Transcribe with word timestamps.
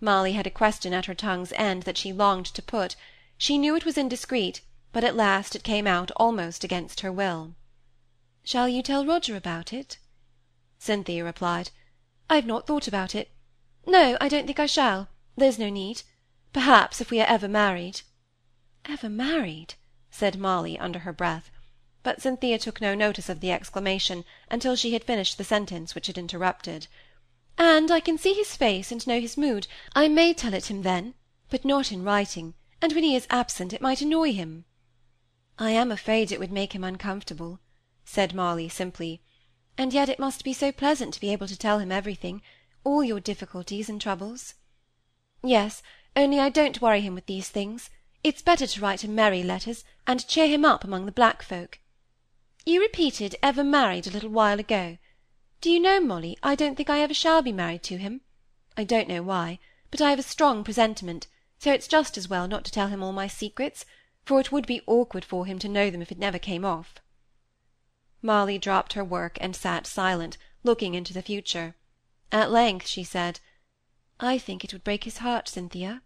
Molly 0.00 0.34
had 0.34 0.46
a 0.46 0.50
question 0.50 0.94
at 0.94 1.06
her 1.06 1.14
tongue's 1.14 1.52
end 1.56 1.82
that 1.82 1.98
she 1.98 2.12
longed 2.12 2.46
to 2.46 2.62
put. 2.62 2.94
She 3.36 3.58
knew 3.58 3.74
it 3.74 3.84
was 3.84 3.98
indiscreet, 3.98 4.60
but 4.92 5.02
at 5.02 5.16
last 5.16 5.56
it 5.56 5.64
came 5.64 5.88
out 5.88 6.12
almost 6.14 6.62
against 6.62 7.00
her 7.00 7.10
will. 7.10 7.56
"Shall 8.44 8.68
you 8.68 8.80
tell 8.80 9.04
Roger 9.04 9.34
about 9.34 9.72
it?" 9.72 9.98
Cynthia 10.78 11.24
replied, 11.24 11.70
"I've 12.30 12.46
not 12.46 12.64
thought 12.64 12.86
about 12.86 13.16
it. 13.16 13.32
No, 13.88 14.16
I 14.20 14.28
don't 14.28 14.46
think 14.46 14.60
I 14.60 14.66
shall. 14.66 15.08
There's 15.36 15.58
no 15.58 15.68
need. 15.68 16.02
Perhaps 16.52 17.00
if 17.00 17.10
we 17.10 17.20
are 17.20 17.26
ever 17.26 17.48
married." 17.48 18.02
"Ever 18.84 19.08
married?" 19.08 19.74
said 20.12 20.38
Molly, 20.38 20.78
under 20.78 21.00
her 21.00 21.12
breath. 21.12 21.50
But 22.04 22.22
Cynthia 22.22 22.60
took 22.60 22.80
no 22.80 22.94
notice 22.94 23.28
of 23.28 23.40
the 23.40 23.50
exclamation 23.50 24.24
until 24.48 24.76
she 24.76 24.92
had 24.92 25.02
finished 25.02 25.38
the 25.38 25.42
sentence 25.42 25.96
which 25.96 26.08
it 26.08 26.16
interrupted. 26.16 26.86
"And 27.60 27.90
I 27.90 27.98
can 27.98 28.18
see 28.18 28.34
his 28.34 28.54
face 28.54 28.92
and 28.92 29.04
know 29.04 29.20
his 29.20 29.36
mood. 29.36 29.66
I 29.92 30.06
may 30.06 30.32
tell 30.32 30.54
it 30.54 30.70
him 30.70 30.82
then, 30.82 31.14
but 31.50 31.64
not 31.64 31.90
in 31.90 32.04
writing, 32.04 32.54
and 32.80 32.92
when 32.92 33.02
he 33.02 33.16
is 33.16 33.26
absent 33.30 33.72
it 33.72 33.80
might 33.80 34.00
annoy 34.00 34.32
him." 34.32 34.64
"I 35.58 35.72
am 35.72 35.90
afraid 35.90 36.30
it 36.30 36.38
would 36.38 36.52
make 36.52 36.72
him 36.72 36.84
uncomfortable," 36.84 37.58
said 38.04 38.32
Molly 38.32 38.68
simply. 38.68 39.22
"And 39.76 39.92
yet 39.92 40.08
it 40.08 40.20
must 40.20 40.44
be 40.44 40.52
so 40.52 40.70
pleasant 40.70 41.14
to 41.14 41.20
be 41.20 41.32
able 41.32 41.48
to 41.48 41.56
tell 41.58 41.80
him 41.80 41.90
everything, 41.90 42.42
all 42.84 43.02
your 43.02 43.18
difficulties 43.18 43.88
and 43.88 44.00
troubles." 44.00 44.54
"Yes, 45.42 45.82
only 46.14 46.38
I 46.38 46.50
don't 46.50 46.80
worry 46.80 47.00
him 47.00 47.16
with 47.16 47.26
these 47.26 47.48
things. 47.48 47.90
It's 48.22 48.40
better 48.40 48.68
to 48.68 48.80
write 48.80 49.02
him 49.02 49.16
merry 49.16 49.42
letters, 49.42 49.82
and 50.06 50.28
cheer 50.28 50.46
him 50.46 50.64
up 50.64 50.84
among 50.84 51.06
the 51.06 51.10
black 51.10 51.42
folk. 51.42 51.80
You 52.64 52.80
repeated 52.80 53.34
ever 53.42 53.64
married 53.64 54.06
a 54.06 54.10
little 54.10 54.30
while 54.30 54.60
ago. 54.60 54.98
Do 55.60 55.70
you 55.70 55.80
know, 55.80 56.00
Molly, 56.00 56.38
I 56.42 56.54
don't 56.54 56.76
think 56.76 56.88
I 56.88 57.00
ever 57.00 57.14
shall 57.14 57.42
be 57.42 57.52
married 57.52 57.82
to 57.84 57.96
him. 57.96 58.20
I 58.76 58.84
don't 58.84 59.08
know 59.08 59.22
why, 59.22 59.58
but 59.90 60.00
I 60.00 60.10
have 60.10 60.18
a 60.20 60.22
strong 60.22 60.62
presentiment, 60.62 61.26
so 61.58 61.72
it's 61.72 61.88
just 61.88 62.16
as 62.16 62.28
well 62.28 62.46
not 62.46 62.64
to 62.66 62.70
tell 62.70 62.86
him 62.86 63.02
all 63.02 63.12
my 63.12 63.26
secrets, 63.26 63.84
for 64.24 64.38
it 64.38 64.52
would 64.52 64.66
be 64.68 64.82
awkward 64.86 65.24
for 65.24 65.46
him 65.46 65.58
to 65.58 65.68
know 65.68 65.90
them 65.90 66.00
if 66.00 66.12
it 66.12 66.18
never 66.18 66.38
came 66.38 66.64
off. 66.64 66.94
Molly 68.22 68.56
dropped 68.56 68.92
her 68.92 69.02
work 69.02 69.36
and 69.40 69.56
sat 69.56 69.86
silent, 69.86 70.36
looking 70.62 70.94
into 70.94 71.12
the 71.12 71.22
future. 71.22 71.74
At 72.30 72.52
length 72.52 72.86
she 72.86 73.02
said, 73.02 73.40
I 74.20 74.38
think 74.38 74.62
it 74.62 74.72
would 74.72 74.84
break 74.84 75.04
his 75.04 75.18
heart, 75.18 75.48
Cynthia. 75.48 76.02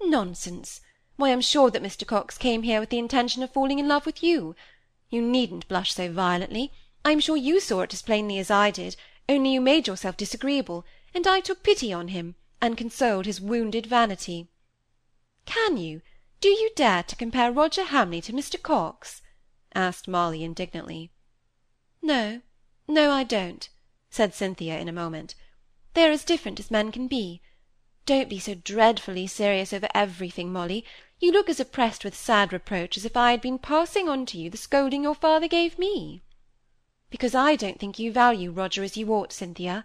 Nonsense! 0.00 0.80
Why, 1.16 1.32
I'm 1.32 1.40
sure 1.40 1.70
that 1.70 1.82
Mr. 1.82 2.06
Coxe 2.06 2.38
came 2.38 2.62
here 2.62 2.78
with 2.78 2.90
the 2.90 2.98
intention 2.98 3.42
of 3.42 3.52
falling 3.52 3.80
in 3.80 3.88
love 3.88 4.06
with 4.06 4.22
you. 4.22 4.54
You 5.08 5.22
needn't 5.22 5.66
blush 5.66 5.92
so 5.92 6.10
violently. 6.10 6.72
I'm 7.04 7.20
sure 7.20 7.36
you 7.36 7.60
saw 7.60 7.80
it 7.80 7.94
as 7.94 8.02
plainly 8.02 8.38
as 8.38 8.50
I 8.50 8.70
did, 8.70 8.96
only 9.28 9.52
you 9.54 9.60
made 9.60 9.86
yourself 9.86 10.16
disagreeable, 10.16 10.84
and 11.14 11.26
I 11.26 11.40
took 11.40 11.62
pity 11.62 11.92
on 11.92 12.08
him, 12.08 12.34
and 12.60 12.76
consoled 12.76 13.26
his 13.26 13.40
wounded 13.40 13.86
vanity. 13.86 14.48
Can 15.46 15.78
you, 15.78 16.02
do 16.40 16.48
you 16.48 16.70
dare 16.76 17.02
to 17.04 17.16
compare 17.16 17.50
Roger 17.50 17.84
Hamley 17.84 18.20
to 18.22 18.32
Mr. 18.32 18.60
Coxe? 18.60 19.22
asked 19.74 20.08
Molly 20.08 20.44
indignantly. 20.44 21.10
No, 22.02 22.42
no, 22.86 23.10
I 23.10 23.24
don't, 23.24 23.68
said 24.10 24.34
Cynthia 24.34 24.78
in 24.78 24.88
a 24.88 24.92
moment. 24.92 25.34
They're 25.94 26.12
as 26.12 26.24
different 26.24 26.60
as 26.60 26.70
men 26.70 26.92
can 26.92 27.08
be. 27.08 27.40
Don't 28.04 28.28
be 28.28 28.38
so 28.38 28.54
dreadfully 28.54 29.26
serious 29.26 29.72
over 29.72 29.88
everything, 29.94 30.52
Molly. 30.52 30.84
You 31.18 31.32
look 31.32 31.48
as 31.48 31.60
oppressed 31.60 32.04
with 32.04 32.14
sad 32.14 32.52
reproach 32.52 32.96
as 32.96 33.04
if 33.04 33.16
I 33.16 33.30
had 33.30 33.40
been 33.40 33.58
passing 33.58 34.08
on 34.08 34.26
to 34.26 34.38
you 34.38 34.50
the 34.50 34.56
scolding 34.56 35.02
your 35.02 35.14
father 35.14 35.48
gave 35.48 35.78
me. 35.78 36.22
Because 37.10 37.34
I 37.34 37.56
don't 37.56 37.78
think 37.78 37.98
you 37.98 38.12
value 38.12 38.52
Roger 38.52 38.84
as 38.84 38.96
you 38.96 39.12
ought, 39.12 39.32
Cynthia, 39.32 39.84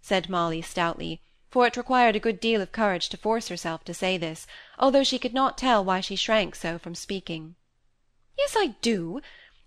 said 0.00 0.28
Molly 0.28 0.62
stoutly, 0.62 1.20
for 1.50 1.66
it 1.66 1.76
required 1.76 2.14
a 2.14 2.20
good 2.20 2.38
deal 2.38 2.60
of 2.60 2.70
courage 2.70 3.08
to 3.08 3.16
force 3.16 3.48
herself 3.48 3.82
to 3.84 3.92
say 3.92 4.16
this, 4.16 4.46
although 4.78 5.02
she 5.02 5.18
could 5.18 5.34
not 5.34 5.58
tell 5.58 5.84
why 5.84 6.00
she 6.00 6.14
shrank 6.14 6.54
so 6.54 6.78
from 6.78 6.94
speaking. 6.94 7.56
Yes, 8.38 8.54
I 8.56 8.76
do. 8.80 9.20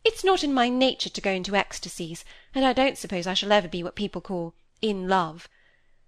It's 0.05 0.23
not 0.23 0.43
in 0.43 0.53
my 0.53 0.69
nature 0.69 1.09
to 1.09 1.21
go 1.21 1.31
into 1.31 1.55
ecstasies, 1.55 2.23
and 2.55 2.65
I 2.65 2.71
don't 2.71 2.97
suppose 2.97 3.27
I 3.27 3.33
shall 3.33 3.51
ever 3.51 3.67
be 3.67 3.83
what 3.83 3.95
people 3.95 4.21
call 4.21 4.53
in 4.81 5.09
love. 5.09 5.49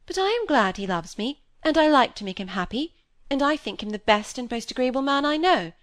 But 0.05 0.17
I 0.17 0.29
am 0.29 0.45
glad 0.45 0.77
he 0.77 0.87
loves 0.87 1.17
me, 1.17 1.43
and 1.61 1.77
I 1.77 1.89
like 1.89 2.15
to 2.15 2.23
make 2.23 2.39
him 2.39 2.49
happy, 2.49 2.95
and 3.29 3.43
I 3.43 3.57
think 3.57 3.83
him 3.83 3.89
the 3.89 3.99
best 3.99 4.37
and 4.37 4.49
most 4.49 4.71
agreeable 4.71 5.01
man 5.01 5.25
I 5.25 5.35
know, 5.35 5.73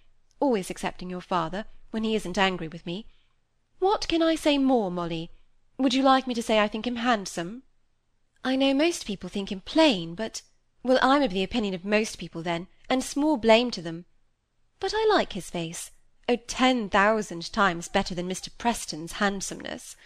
always 0.41 0.71
excepting 0.71 1.11
your 1.11 1.21
father, 1.21 1.67
when 1.91 2.03
he 2.03 2.15
isn't 2.15 2.39
angry 2.39 2.69
with 2.69 2.87
me. 2.87 3.07
What 3.83 4.07
can 4.07 4.23
I 4.23 4.37
say 4.37 4.59
more, 4.59 4.93
Molly? 4.93 5.33
Would 5.77 5.93
you 5.93 6.05
like 6.05 6.29
me 6.29 6.35
to 6.35 6.43
say 6.43 6.61
I 6.61 6.69
think 6.69 6.87
him 6.87 6.95
handsome? 6.95 7.65
I 8.45 8.55
know 8.55 8.73
most 8.73 9.05
people 9.05 9.29
think 9.29 9.51
him 9.51 9.61
plain, 9.61 10.15
but 10.15 10.43
well, 10.85 11.01
I'm 11.03 11.21
of 11.25 11.33
the 11.33 11.43
opinion 11.43 11.75
of 11.75 11.85
most 11.85 12.17
people 12.17 12.45
then, 12.45 12.69
and 12.89 13.03
small 13.03 13.37
blame 13.37 13.73
to 13.73 13.83
them. 13.83 14.05
But 14.79 14.93
I 14.95 15.05
like 15.13 15.33
his 15.33 15.51
face. 15.51 15.91
Oh, 16.29 16.37
ten 16.37 16.91
thousand 16.91 17.53
times 17.53 17.89
better 17.89 18.15
than 18.15 18.29
Mr. 18.29 18.57
Preston's 18.57 19.15
handsomeness. 19.15 19.97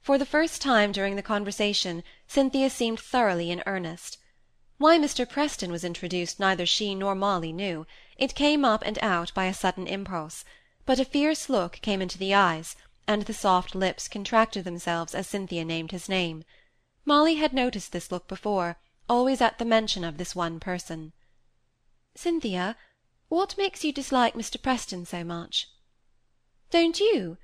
For 0.00 0.18
the 0.18 0.26
first 0.26 0.60
time 0.60 0.90
during 0.90 1.14
the 1.14 1.22
conversation, 1.22 2.02
Cynthia 2.26 2.68
seemed 2.68 2.98
thoroughly 2.98 3.52
in 3.52 3.62
earnest. 3.64 4.18
Why 4.78 4.98
Mr. 4.98 5.24
Preston 5.24 5.70
was 5.70 5.84
introduced 5.84 6.40
neither 6.40 6.66
she 6.66 6.96
nor 6.96 7.14
Molly 7.14 7.52
knew; 7.52 7.86
it 8.16 8.34
came 8.34 8.64
up 8.64 8.82
and 8.84 8.98
out 9.00 9.32
by 9.34 9.44
a 9.44 9.54
sudden 9.54 9.86
impulse; 9.86 10.44
but 10.84 10.98
a 10.98 11.04
fierce 11.04 11.48
look 11.48 11.74
came 11.82 12.02
into 12.02 12.18
the 12.18 12.34
eyes, 12.34 12.76
and 13.06 13.22
the 13.22 13.34
soft 13.34 13.74
lips 13.74 14.08
contracted 14.08 14.64
themselves 14.64 15.14
as 15.14 15.26
Cynthia 15.26 15.64
named 15.64 15.90
his 15.90 16.08
name. 16.08 16.44
Molly 17.04 17.36
had 17.36 17.52
noticed 17.52 17.92
this 17.92 18.10
look 18.10 18.28
before, 18.28 18.76
always 19.08 19.40
at 19.40 19.58
the 19.58 19.64
mention 19.64 20.04
of 20.04 20.18
this 20.18 20.34
one 20.34 20.60
person. 20.60 21.12
Cynthia, 22.14 22.76
what 23.28 23.56
makes 23.56 23.84
you 23.84 23.92
dislike 23.92 24.34
Mr. 24.34 24.60
Preston 24.60 25.06
so 25.06 25.24
much? 25.24 25.68
Don't 26.70 27.00
you? 27.00 27.38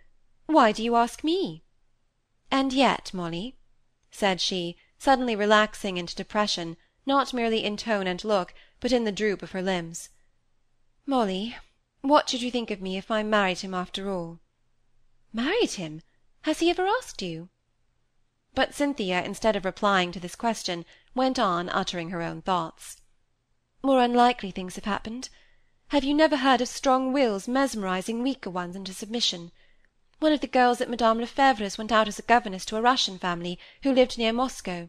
Why 0.47 0.73
do 0.73 0.83
you 0.83 0.97
ask 0.97 1.25
me? 1.25 1.65
And 2.51 2.73
yet, 2.73 3.13
Molly, 3.13 3.57
said 4.11 4.41
she, 4.41 4.77
suddenly 4.99 5.37
relaxing 5.37 5.97
into 5.97 6.15
depression, 6.15 6.77
not 7.05 7.35
merely 7.35 7.65
in 7.65 7.77
tone 7.77 8.07
and 8.07 8.23
look, 8.25 8.55
but 8.81 8.93
in 8.93 9.05
the 9.05 9.13
droop 9.13 9.43
of 9.43 9.53
her 9.53 9.63
limbs. 9.63 10.11
Molly, 11.07 11.57
what 12.03 12.29
should 12.29 12.43
you 12.43 12.51
think 12.51 12.71
of 12.71 12.81
me 12.81 12.97
if 12.97 13.11
I 13.11 13.23
married 13.23 13.59
him 13.59 13.75
after 13.75 14.09
all? 14.09 14.39
Married 15.33 15.73
him? 15.73 16.03
Has 16.43 16.61
he 16.61 16.71
ever 16.71 16.87
asked 16.87 17.23
you? 17.23 17.49
But 18.55 18.75
Cynthia, 18.75 19.23
instead 19.23 19.57
of 19.57 19.65
replying 19.65 20.13
to 20.13 20.21
this 20.21 20.35
question, 20.35 20.85
went 21.15 21.39
on 21.39 21.69
uttering 21.69 22.11
her 22.11 22.23
own 22.23 22.43
thoughts. 22.43 23.01
More 23.83 24.01
unlikely 24.01 24.51
things 24.51 24.77
have 24.77 24.85
happened. 24.85 25.29
Have 25.89 26.05
you 26.05 26.15
never 26.15 26.37
heard 26.37 26.61
of 26.61 26.69
strong 26.69 27.13
wills 27.13 27.49
mesmerizing 27.49 28.23
weaker 28.23 28.51
ones 28.51 28.77
into 28.77 28.93
submission? 28.93 29.53
One 30.19 30.33
of 30.33 30.41
the 30.41 30.47
girls 30.47 30.81
at 30.81 30.91
Madame 30.91 31.19
Lefebvre's 31.19 31.79
went 31.79 31.93
out 31.93 32.09
as 32.09 32.19
a 32.19 32.23
governess 32.23 32.65
to 32.67 32.77
a 32.77 32.83
Russian 32.83 33.19
family 33.19 33.59
who 33.83 33.93
lived 33.93 34.19
near 34.19 34.33
Moscow. 34.33 34.89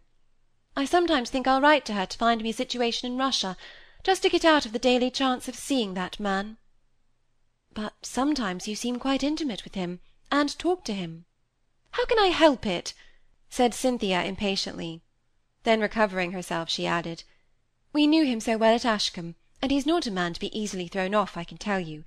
I 0.76 0.86
sometimes 0.86 1.30
think 1.30 1.48
I'll 1.48 1.62
write 1.62 1.86
to 1.86 1.94
her 1.94 2.06
to 2.06 2.18
find 2.18 2.42
me 2.42 2.52
a 2.52 2.54
situation 2.54 3.12
in 3.12 3.18
Russia, 3.18 3.58
just 4.04 4.22
to 4.24 4.30
get 4.30 4.46
out 4.46 4.66
of 4.66 4.74
the 4.74 4.80
daily 4.80 5.12
chance 5.12 5.48
of 5.48 5.56
seeing 5.56 5.94
that 5.94 6.20
man. 6.20 6.58
But 7.82 7.94
sometimes 8.02 8.68
you 8.68 8.76
seem 8.76 9.00
quite 9.00 9.24
intimate 9.24 9.64
with 9.64 9.76
him, 9.76 10.02
and 10.30 10.60
talk 10.60 10.84
to 10.84 10.94
him. 10.94 11.24
How 11.92 12.06
can 12.08 12.20
I 12.20 12.28
help 12.28 12.66
it? 12.66 12.94
said 13.50 13.74
Cynthia 13.74 14.22
impatiently. 14.22 15.02
Then 15.64 15.80
recovering 15.80 16.34
herself, 16.34 16.70
she 16.70 16.86
added, 16.86 17.24
We 17.94 18.06
knew 18.06 18.26
him 18.26 18.42
so 18.42 18.58
well 18.58 18.76
at 18.76 18.84
Ashcombe, 18.84 19.36
and 19.62 19.72
he's 19.72 19.86
not 19.86 20.06
a 20.06 20.12
man 20.12 20.34
to 20.34 20.42
be 20.42 20.60
easily 20.60 20.90
thrown 20.90 21.16
off, 21.16 21.38
I 21.38 21.46
can 21.46 21.58
tell 21.58 21.80
you. 21.80 22.04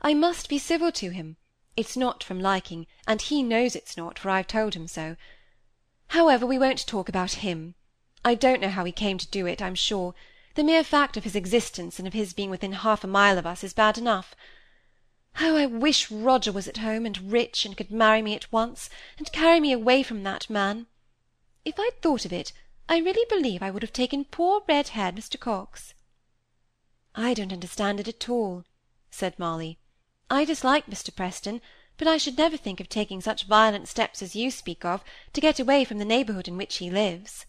I 0.00 0.14
must 0.14 0.48
be 0.48 0.56
civil 0.56 0.92
to 0.92 1.10
him. 1.10 1.36
It's 1.76 1.96
not 1.96 2.22
from 2.22 2.38
liking, 2.38 2.86
and 3.04 3.20
he 3.20 3.42
knows 3.42 3.74
it's 3.74 3.96
not, 3.96 4.20
for 4.20 4.30
I've 4.30 4.46
told 4.46 4.74
him 4.74 4.86
so. 4.86 5.16
However, 6.10 6.46
we 6.46 6.60
won't 6.60 6.86
talk 6.86 7.08
about 7.08 7.42
him. 7.42 7.74
I 8.24 8.36
don't 8.36 8.60
know 8.60 8.70
how 8.70 8.84
he 8.84 8.92
came 8.92 9.18
to 9.18 9.26
do 9.26 9.46
it, 9.46 9.60
I'm 9.60 9.74
sure. 9.74 10.14
The 10.54 10.62
mere 10.62 10.84
fact 10.84 11.16
of 11.16 11.24
his 11.24 11.34
existence 11.34 11.98
and 11.98 12.06
of 12.06 12.14
his 12.14 12.32
being 12.32 12.50
within 12.50 12.70
half 12.72 13.02
a 13.02 13.08
mile 13.08 13.36
of 13.36 13.46
us 13.46 13.64
is 13.64 13.72
bad 13.72 13.98
enough. 13.98 14.36
Oh, 15.40 15.56
I 15.56 15.66
wish 15.66 16.10
Roger 16.10 16.50
was 16.50 16.66
at 16.66 16.78
home, 16.78 17.06
and 17.06 17.30
rich, 17.30 17.64
and 17.64 17.76
could 17.76 17.92
marry 17.92 18.22
me 18.22 18.34
at 18.34 18.50
once, 18.50 18.90
and 19.18 19.30
carry 19.30 19.60
me 19.60 19.70
away 19.70 20.02
from 20.02 20.24
that 20.24 20.50
man. 20.50 20.86
If 21.64 21.78
I'd 21.78 22.02
thought 22.02 22.24
of 22.24 22.32
it, 22.32 22.52
I 22.88 22.98
really 22.98 23.24
believe 23.28 23.62
I 23.62 23.70
would 23.70 23.82
have 23.82 23.92
taken 23.92 24.24
poor 24.24 24.62
red-haired 24.66 25.14
Mr. 25.14 25.38
Coxe. 25.38 25.94
I 27.14 27.34
don't 27.34 27.52
understand 27.52 28.00
it 28.00 28.08
at 28.08 28.28
all, 28.28 28.64
said 29.10 29.38
Molly. 29.38 29.78
I 30.28 30.44
dislike 30.44 30.86
Mr. 30.86 31.14
Preston, 31.14 31.60
but 31.96 32.08
I 32.08 32.16
should 32.16 32.36
never 32.36 32.56
think 32.56 32.80
of 32.80 32.88
taking 32.88 33.20
such 33.20 33.44
violent 33.44 33.86
steps 33.86 34.22
as 34.22 34.34
you 34.34 34.50
speak 34.50 34.84
of, 34.84 35.04
to 35.34 35.40
get 35.40 35.60
away 35.60 35.84
from 35.84 35.98
the 35.98 36.04
neighbourhood 36.04 36.48
in 36.48 36.56
which 36.56 36.78
he 36.78 36.90
lives. 36.90 37.46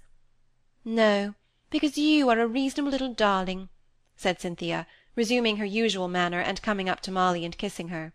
No, 0.86 1.34
because 1.70 1.98
you 1.98 2.30
are 2.30 2.40
a 2.40 2.48
reasonable 2.48 2.92
little 2.92 3.14
darling, 3.14 3.70
said 4.16 4.40
Cynthia, 4.40 4.86
resuming 5.20 5.58
her 5.58 5.66
usual 5.66 6.08
manner, 6.08 6.40
and 6.40 6.62
coming 6.62 6.88
up 6.88 7.02
to 7.02 7.12
Molly 7.12 7.44
and 7.44 7.58
kissing 7.58 7.90
her. 7.90 8.14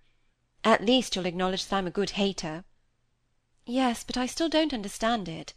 At 0.65 0.83
least 0.83 1.15
you'll 1.15 1.27
acknowledge 1.27 1.67
that 1.67 1.77
I'm 1.77 1.87
a 1.87 1.91
good 1.91 2.13
hater. 2.17 2.65
Yes, 3.67 4.03
but 4.03 4.17
I 4.17 4.25
still 4.25 4.49
don't 4.49 4.73
understand 4.73 5.29
it. 5.29 5.53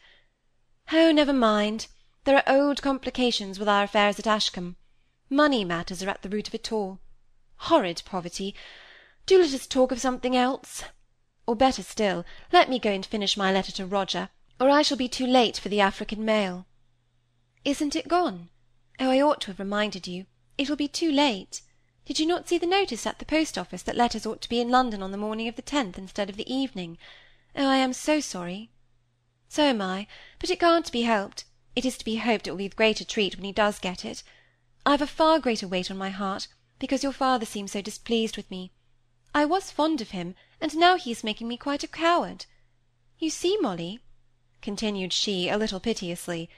Oh, 0.91 1.13
never 1.13 1.31
mind. 1.31 1.87
There 2.25 2.35
are 2.35 2.53
old 2.53 2.81
complications 2.81 3.57
with 3.57 3.69
our 3.69 3.85
affairs 3.85 4.19
at 4.19 4.27
Ashcombe. 4.27 4.75
Money 5.29 5.63
matters 5.63 6.03
are 6.03 6.09
at 6.09 6.21
the 6.21 6.27
root 6.27 6.49
of 6.49 6.53
it 6.53 6.69
all. 6.73 6.99
Horrid 7.69 8.01
poverty! 8.03 8.53
Do 9.25 9.39
let 9.39 9.53
us 9.53 9.67
talk 9.67 9.93
of 9.93 10.01
something 10.01 10.35
else. 10.35 10.83
Or 11.45 11.55
better 11.55 11.81
still, 11.81 12.25
let 12.51 12.69
me 12.69 12.77
go 12.77 12.91
and 12.91 13.05
finish 13.05 13.37
my 13.37 13.53
letter 13.53 13.71
to 13.71 13.85
Roger, 13.85 14.31
or 14.59 14.69
I 14.69 14.81
shall 14.81 14.97
be 14.97 15.07
too 15.07 15.25
late 15.25 15.57
for 15.57 15.69
the 15.69 15.79
African 15.79 16.25
mail. 16.25 16.65
Isn't 17.63 17.95
it 17.95 18.09
gone? 18.09 18.49
Oh, 18.99 19.09
I 19.09 19.21
ought 19.21 19.39
to 19.41 19.47
have 19.47 19.59
reminded 19.59 20.07
you. 20.07 20.25
It 20.57 20.69
will 20.69 20.75
be 20.75 20.87
too 20.87 21.11
late. 21.11 21.61
Did 22.05 22.19
you 22.19 22.25
not 22.25 22.47
see 22.47 22.57
the 22.57 22.65
notice 22.65 23.05
at 23.05 23.19
the 23.19 23.25
post 23.25 23.57
office 23.57 23.83
that 23.83 23.97
letters 23.97 24.25
ought 24.25 24.41
to 24.41 24.49
be 24.49 24.61
in 24.61 24.69
London 24.69 25.03
on 25.03 25.11
the 25.11 25.17
morning 25.17 25.47
of 25.47 25.55
the 25.55 25.61
tenth 25.61 25.97
instead 25.97 26.29
of 26.29 26.37
the 26.37 26.51
evening? 26.51 26.97
Oh, 27.55 27.67
I 27.67 27.77
am 27.77 27.93
so 27.93 28.19
sorry. 28.19 28.71
So 29.49 29.63
am 29.63 29.81
I, 29.81 30.07
but 30.39 30.49
it 30.49 30.59
can't 30.59 30.91
be 30.91 31.03
helped. 31.03 31.45
It 31.75 31.85
is 31.85 31.97
to 31.97 32.05
be 32.05 32.15
hoped 32.15 32.47
it 32.47 32.51
will 32.51 32.57
be 32.57 32.67
the 32.67 32.75
greater 32.75 33.03
treat 33.03 33.35
when 33.35 33.45
he 33.45 33.51
does 33.51 33.77
get 33.79 34.03
it. 34.03 34.23
I've 34.85 35.01
a 35.01 35.07
far 35.07 35.39
greater 35.39 35.67
weight 35.67 35.91
on 35.91 35.97
my 35.97 36.09
heart, 36.09 36.47
because 36.79 37.03
your 37.03 37.11
father 37.11 37.45
seems 37.45 37.73
so 37.73 37.81
displeased 37.81 38.37
with 38.37 38.49
me. 38.49 38.71
I 39.35 39.45
was 39.45 39.69
fond 39.69 40.01
of 40.01 40.11
him, 40.11 40.33
and 40.59 40.75
now 40.75 40.95
he 40.95 41.11
is 41.11 41.23
making 41.23 41.47
me 41.47 41.57
quite 41.57 41.83
a 41.83 41.87
coward. 41.87 42.45
You 43.19 43.29
see, 43.29 43.57
Molly, 43.59 43.99
continued 44.61 45.13
she, 45.13 45.49
a 45.49 45.57
little 45.57 45.79
piteously, 45.79 46.49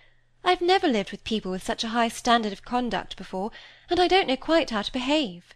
I've 0.43 0.61
never 0.61 0.87
lived 0.87 1.11
with 1.11 1.23
people 1.23 1.51
with 1.51 1.63
such 1.63 1.83
a 1.83 1.89
high 1.89 2.07
standard 2.07 2.53
of 2.53 2.65
conduct 2.65 3.17
before, 3.17 3.51
and 3.89 3.99
I 3.99 4.07
don't 4.07 4.27
know 4.27 4.37
quite 4.37 4.71
how 4.71 4.81
to 4.81 4.91
behave. 4.91 5.53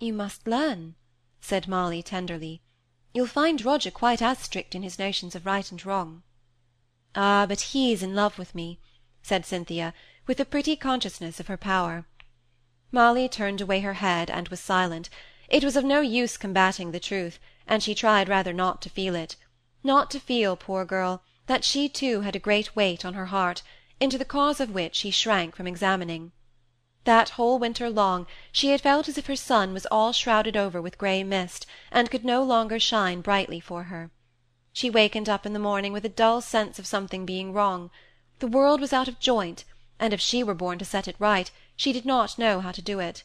You 0.00 0.12
must 0.12 0.46
learn, 0.46 0.94
said 1.40 1.68
Molly 1.68 2.02
tenderly. 2.02 2.62
You'll 3.12 3.26
find 3.26 3.64
Roger 3.64 3.90
quite 3.90 4.22
as 4.22 4.38
strict 4.38 4.74
in 4.74 4.82
his 4.82 4.98
notions 4.98 5.34
of 5.34 5.44
right 5.44 5.70
and 5.70 5.84
wrong. 5.84 6.22
Ah, 7.14 7.46
but 7.46 7.60
he's 7.72 8.02
in 8.02 8.14
love 8.14 8.38
with 8.38 8.54
me, 8.54 8.78
said 9.22 9.44
Cynthia, 9.44 9.92
with 10.26 10.38
a 10.40 10.44
pretty 10.44 10.76
consciousness 10.76 11.40
of 11.40 11.48
her 11.48 11.56
power. 11.56 12.06
Molly 12.92 13.28
turned 13.28 13.60
away 13.60 13.80
her 13.80 13.94
head 13.94 14.30
and 14.30 14.48
was 14.48 14.60
silent. 14.60 15.10
It 15.48 15.64
was 15.64 15.76
of 15.76 15.84
no 15.84 16.00
use 16.00 16.36
combating 16.36 16.92
the 16.92 17.00
truth, 17.00 17.38
and 17.66 17.82
she 17.82 17.94
tried 17.94 18.28
rather 18.28 18.52
not 18.52 18.80
to 18.82 18.90
feel 18.90 19.14
it. 19.14 19.36
Not 19.82 20.10
to 20.12 20.20
feel, 20.20 20.56
poor 20.56 20.84
girl, 20.84 21.22
that 21.46 21.64
she 21.64 21.88
too 21.88 22.22
had 22.22 22.36
a 22.36 22.40
great 22.40 22.76
weight 22.76 23.04
on 23.04 23.14
her 23.14 23.26
heart, 23.26 23.62
into 24.00 24.16
the 24.16 24.24
cause 24.24 24.60
of 24.60 24.70
which 24.70 24.94
she 24.94 25.10
shrank 25.10 25.56
from 25.56 25.66
examining. 25.66 26.30
That 27.04 27.30
whole 27.30 27.58
winter 27.58 27.90
long 27.90 28.26
she 28.52 28.68
had 28.68 28.80
felt 28.80 29.08
as 29.08 29.18
if 29.18 29.26
her 29.26 29.34
sun 29.34 29.72
was 29.72 29.86
all 29.86 30.12
shrouded 30.12 30.56
over 30.56 30.80
with 30.80 30.98
grey 30.98 31.24
mist, 31.24 31.66
and 31.90 32.10
could 32.10 32.24
no 32.24 32.42
longer 32.42 32.78
shine 32.78 33.22
brightly 33.22 33.60
for 33.60 33.84
her. 33.84 34.10
She 34.72 34.90
wakened 34.90 35.28
up 35.28 35.44
in 35.44 35.52
the 35.52 35.58
morning 35.58 35.92
with 35.92 36.04
a 36.04 36.08
dull 36.08 36.40
sense 36.40 36.78
of 36.78 36.86
something 36.86 37.26
being 37.26 37.52
wrong. 37.52 37.90
The 38.38 38.46
world 38.46 38.80
was 38.80 38.92
out 38.92 39.08
of 39.08 39.18
joint, 39.18 39.64
and 39.98 40.12
if 40.12 40.20
she 40.20 40.44
were 40.44 40.54
born 40.54 40.78
to 40.78 40.84
set 40.84 41.08
it 41.08 41.16
right, 41.18 41.50
she 41.74 41.92
did 41.92 42.04
not 42.04 42.38
know 42.38 42.60
how 42.60 42.70
to 42.70 42.82
do 42.82 43.00
it. 43.00 43.24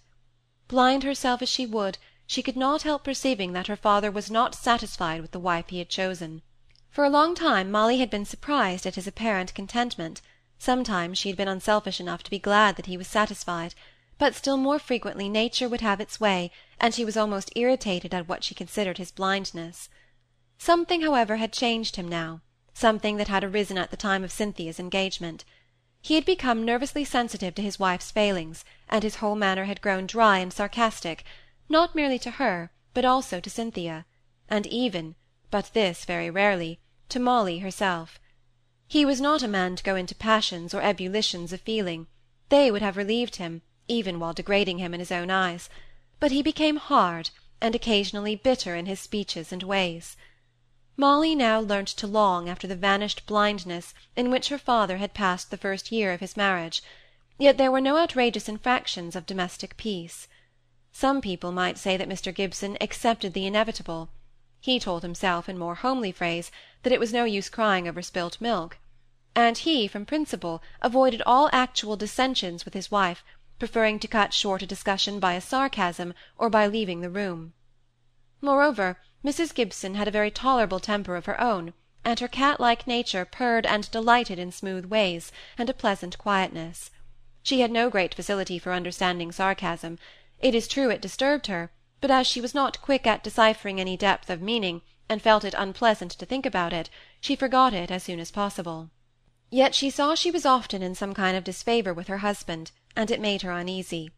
Blind 0.67 1.03
herself 1.03 1.43
as 1.43 1.49
she 1.49 1.67
would, 1.67 1.99
she 2.25 2.41
could 2.41 2.57
not 2.57 2.81
help 2.81 3.03
perceiving 3.03 3.53
that 3.53 3.67
her 3.67 3.75
father 3.75 4.09
was 4.09 4.31
not 4.31 4.55
satisfied 4.55 5.21
with 5.21 5.31
the 5.31 5.39
wife 5.39 5.69
he 5.69 5.77
had 5.77 5.89
chosen. 5.89 6.41
For 6.89 7.03
a 7.03 7.09
long 7.09 7.35
time 7.35 7.69
Molly 7.69 7.99
had 7.99 8.09
been 8.09 8.25
surprised 8.25 8.87
at 8.87 8.95
his 8.95 9.05
apparent 9.05 9.53
contentment. 9.53 10.21
Sometimes 10.63 11.17
she 11.17 11.27
had 11.27 11.35
been 11.35 11.49
unselfish 11.49 11.99
enough 11.99 12.23
to 12.23 12.31
be 12.31 12.39
glad 12.39 12.77
that 12.77 12.85
he 12.85 12.95
was 12.95 13.05
satisfied, 13.05 13.75
but 14.17 14.33
still 14.33 14.55
more 14.55 14.79
frequently 14.79 15.27
nature 15.27 15.67
would 15.67 15.81
have 15.81 15.99
its 15.99 16.21
way, 16.21 16.51
and 16.79 16.93
she 16.93 17.03
was 17.03 17.17
almost 17.17 17.51
irritated 17.57 18.13
at 18.13 18.29
what 18.29 18.45
she 18.45 18.55
considered 18.55 18.97
his 18.97 19.11
blindness. 19.11 19.89
Something, 20.57 21.01
however, 21.01 21.35
had 21.35 21.51
changed 21.51 21.97
him 21.97 22.07
now, 22.07 22.39
something 22.73 23.17
that 23.17 23.27
had 23.27 23.43
arisen 23.43 23.77
at 23.77 23.91
the 23.91 23.97
time 23.97 24.23
of 24.23 24.31
Cynthia's 24.31 24.79
engagement. 24.79 25.43
He 26.01 26.15
had 26.15 26.23
become 26.23 26.63
nervously 26.63 27.03
sensitive 27.03 27.55
to 27.55 27.61
his 27.61 27.77
wife's 27.77 28.09
failings, 28.09 28.63
and 28.87 29.03
his 29.03 29.17
whole 29.17 29.35
manner 29.35 29.65
had 29.65 29.81
grown 29.81 30.07
dry 30.07 30.37
and 30.37 30.53
sarcastic, 30.53 31.25
not 31.67 31.93
merely 31.93 32.19
to 32.19 32.31
her, 32.39 32.71
but 32.93 33.03
also 33.03 33.41
to 33.41 33.49
Cynthia, 33.49 34.05
and 34.47 34.65
even, 34.67 35.15
but 35.51 35.71
this 35.73 36.05
very 36.05 36.29
rarely, 36.29 36.79
to 37.09 37.19
Molly 37.19 37.59
herself. 37.59 38.17
He 38.89 39.05
was 39.05 39.21
not 39.21 39.41
a 39.41 39.47
man 39.47 39.77
to 39.77 39.83
go 39.83 39.95
into 39.95 40.13
passions 40.13 40.73
or 40.73 40.81
ebullitions 40.81 41.53
of 41.53 41.61
feeling; 41.61 42.07
they 42.49 42.69
would 42.69 42.81
have 42.81 42.97
relieved 42.97 43.37
him, 43.37 43.61
even 43.87 44.19
while 44.19 44.33
degrading 44.33 44.79
him 44.79 44.93
in 44.93 44.99
his 44.99 45.09
own 45.09 45.29
eyes; 45.31 45.69
but 46.19 46.33
he 46.33 46.41
became 46.41 46.75
hard, 46.75 47.29
and 47.61 47.75
occasionally 47.75 48.35
bitter 48.35 48.75
in 48.75 48.85
his 48.85 48.99
speeches 48.99 49.53
and 49.53 49.63
ways. 49.63 50.17
Molly 50.97 51.33
now 51.33 51.61
learnt 51.61 51.87
to 51.87 52.07
long 52.07 52.49
after 52.49 52.67
the 52.67 52.75
vanished 52.75 53.25
blindness 53.25 53.93
in 54.17 54.29
which 54.29 54.49
her 54.49 54.57
father 54.57 54.97
had 54.97 55.13
passed 55.13 55.49
the 55.49 55.55
first 55.55 55.89
year 55.89 56.11
of 56.11 56.19
his 56.19 56.35
marriage, 56.35 56.83
yet 57.37 57.57
there 57.57 57.71
were 57.71 57.79
no 57.79 57.95
outrageous 57.95 58.49
infractions 58.49 59.15
of 59.15 59.25
domestic 59.25 59.77
peace. 59.77 60.27
Some 60.91 61.21
people 61.21 61.53
might 61.53 61.77
say 61.77 61.95
that 61.95 62.09
Mr. 62.09 62.35
Gibson 62.35 62.77
accepted 62.81 63.31
the 63.33 63.45
inevitable. 63.45 64.09
He 64.65 64.79
told 64.79 65.01
himself, 65.03 65.49
in 65.49 65.57
more 65.57 65.75
homely 65.75 66.13
phrase, 66.13 66.49
that 66.83 66.93
it 66.93 66.99
was 67.01 67.11
no 67.11 67.25
use 67.25 67.49
crying 67.49 67.85
over 67.85 68.01
spilt 68.01 68.39
milk; 68.39 68.77
and 69.35 69.57
he, 69.57 69.89
from 69.89 70.05
principle, 70.05 70.63
avoided 70.81 71.21
all 71.25 71.49
actual 71.51 71.97
dissensions 71.97 72.63
with 72.63 72.73
his 72.73 72.89
wife, 72.89 73.25
preferring 73.59 73.99
to 73.99 74.07
cut 74.07 74.33
short 74.33 74.61
a 74.61 74.65
discussion 74.65 75.19
by 75.19 75.33
a 75.33 75.41
sarcasm 75.41 76.13
or 76.37 76.49
by 76.49 76.65
leaving 76.65 77.01
the 77.01 77.09
room. 77.09 77.51
Moreover, 78.39 79.01
Mrs. 79.21 79.53
Gibson 79.53 79.95
had 79.95 80.07
a 80.07 80.11
very 80.11 80.31
tolerable 80.31 80.79
temper 80.79 81.17
of 81.17 81.25
her 81.25 81.41
own, 81.41 81.73
and 82.05 82.21
her 82.21 82.29
cat-like 82.29 82.87
nature 82.87 83.25
purred 83.25 83.65
and 83.65 83.91
delighted 83.91 84.39
in 84.39 84.49
smooth 84.53 84.85
ways, 84.85 85.33
and 85.57 85.69
a 85.69 85.73
pleasant 85.73 86.17
quietness. 86.17 86.89
She 87.41 87.59
had 87.59 87.69
no 87.69 87.89
great 87.89 88.15
facility 88.15 88.57
for 88.59 88.71
understanding 88.71 89.33
sarcasm; 89.33 89.99
it 90.39 90.55
is 90.55 90.69
true 90.69 90.89
it 90.89 91.01
disturbed 91.01 91.47
her, 91.47 91.69
but 92.03 92.11
as 92.11 92.27
she 92.27 92.41
was 92.41 92.53
not 92.53 92.81
quick 92.81 93.07
at 93.07 93.23
deciphering 93.23 93.79
any 93.79 93.95
depth 93.95 94.29
of 94.29 94.41
meaning, 94.41 94.81
and 95.07 95.21
felt 95.21 95.45
it 95.45 95.53
unpleasant 95.57 96.11
to 96.11 96.25
think 96.25 96.45
about 96.45 96.73
it, 96.73 96.89
she 97.21 97.33
forgot 97.33 97.73
it 97.73 97.89
as 97.89 98.03
soon 98.03 98.19
as 98.19 98.29
possible. 98.29 98.89
Yet 99.49 99.73
she 99.73 99.89
saw 99.89 100.13
she 100.13 100.29
was 100.29 100.45
often 100.45 100.83
in 100.83 100.95
some 100.95 101.13
kind 101.13 101.37
of 101.37 101.45
disfavour 101.45 101.93
with 101.93 102.09
her 102.09 102.17
husband, 102.17 102.71
and 102.93 103.09
it 103.09 103.21
made 103.21 103.41
her 103.41 103.53
uneasy. 103.53 104.11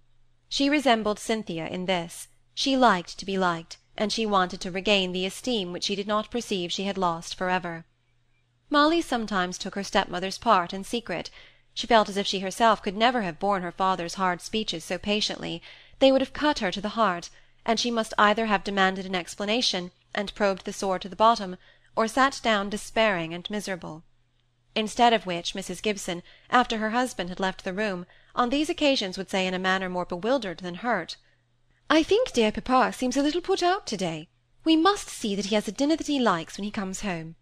She 0.50 0.68
resembled 0.68 1.20
Cynthia 1.20 1.68
in 1.68 1.86
this; 1.86 2.28
she 2.56 2.76
liked 2.76 3.20
to 3.20 3.24
be 3.26 3.38
liked 3.38 3.78
and 3.96 4.12
she 4.12 4.26
wanted 4.26 4.62
to 4.62 4.72
regain 4.72 5.12
the 5.12 5.28
esteem 5.28 5.72
which 5.72 5.84
she 5.84 5.96
did 5.96 6.08
not 6.08 6.32
perceive 6.32 6.72
she 6.72 6.86
had 6.86 6.98
lost 6.98 7.36
for 7.36 7.52
ever. 7.52 7.86
Molly 8.68 9.00
sometimes 9.00 9.60
took 9.60 9.76
her 9.76 9.84
stepmother's 9.84 10.40
part 10.40 10.74
in 10.74 10.84
secret. 10.84 11.30
She 11.76 11.86
felt 11.86 12.10
as 12.10 12.18
if 12.18 12.26
she 12.26 12.40
herself 12.40 12.82
could 12.82 12.98
never 12.98 13.22
have 13.22 13.38
borne 13.38 13.62
her 13.62 13.72
father's 13.72 14.16
hard 14.16 14.42
speeches 14.42 14.84
so 14.84 14.98
patiently; 14.98 15.62
they 16.00 16.12
would 16.12 16.22
have 16.22 16.34
cut 16.34 16.58
her 16.58 16.72
to 16.72 16.82
the 16.82 16.98
heart, 16.98 17.30
and 17.66 17.80
she 17.80 17.90
must 17.90 18.14
either 18.18 18.46
have 18.46 18.64
demanded 18.64 19.06
an 19.06 19.16
explanation, 19.16 19.92
and 20.14 20.34
probed 20.36 20.66
the 20.66 20.74
sore 20.74 21.00
to 21.00 21.10
the 21.10 21.16
bottom, 21.16 21.58
or 21.96 22.08
sat 22.08 22.40
down 22.44 22.70
despairing 22.70 23.34
and 23.34 23.50
miserable. 23.50 24.04
Instead 24.76 25.14
of 25.14 25.26
which 25.26 25.54
Mrs. 25.54 25.82
Gibson, 25.82 26.22
after 26.50 26.78
her 26.78 26.90
husband 26.90 27.30
had 27.30 27.40
left 27.40 27.64
the 27.64 27.74
room, 27.74 28.06
on 28.36 28.50
these 28.50 28.70
occasions 28.70 29.18
would 29.18 29.30
say 29.30 29.48
in 29.48 29.54
a 29.54 29.60
manner 29.60 29.90
more 29.90 30.06
bewildered 30.06 30.60
than 30.60 30.76
hurt, 30.76 31.16
I 31.90 32.04
think 32.04 32.34
dear 32.34 32.52
papa 32.52 32.92
seems 32.92 33.16
a 33.16 33.22
little 33.22 33.42
put 33.42 33.64
out 33.64 33.88
to-day. 33.88 34.28
We 34.64 34.76
must 34.76 35.08
see 35.08 35.36
that 35.36 35.46
he 35.46 35.56
has 35.56 35.68
a 35.68 35.72
dinner 35.72 35.96
that 35.96 36.08
he 36.08 36.20
likes 36.20 36.58
when 36.58 36.66
he 36.66 36.72
comes 36.72 37.02
home. 37.02 37.36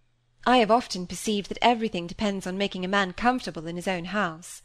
I 0.45 0.57
have 0.57 0.69
often 0.69 1.07
perceived 1.07 1.49
that 1.49 1.57
everything 1.61 2.05
depends 2.05 2.45
on 2.45 2.57
making 2.57 2.83
a 2.83 2.89
man 2.89 3.13
comfortable 3.13 3.65
in 3.65 3.77
his 3.77 3.87
own 3.87 4.05
house. 4.05 4.61